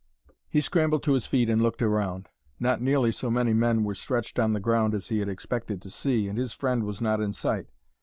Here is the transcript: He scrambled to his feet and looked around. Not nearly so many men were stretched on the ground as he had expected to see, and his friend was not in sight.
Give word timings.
He 0.49 0.61
scrambled 0.61 1.03
to 1.03 1.13
his 1.13 1.27
feet 1.27 1.47
and 1.47 1.61
looked 1.61 1.83
around. 1.83 2.27
Not 2.59 2.81
nearly 2.81 3.11
so 3.11 3.29
many 3.29 3.53
men 3.53 3.83
were 3.83 3.93
stretched 3.93 4.39
on 4.39 4.53
the 4.53 4.59
ground 4.59 4.95
as 4.95 5.09
he 5.09 5.19
had 5.19 5.29
expected 5.29 5.79
to 5.83 5.91
see, 5.91 6.27
and 6.27 6.39
his 6.39 6.53
friend 6.53 6.85
was 6.85 7.01
not 7.01 7.21
in 7.21 7.33
sight. 7.33 7.67